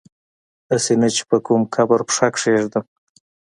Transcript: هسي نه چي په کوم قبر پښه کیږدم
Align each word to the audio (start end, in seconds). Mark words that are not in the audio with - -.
هسي 0.69 0.93
نه 1.01 1.07
چي 1.15 1.23
په 1.29 1.37
کوم 1.45 1.61
قبر 1.75 1.99
پښه 2.07 2.27
کیږدم 2.37 2.85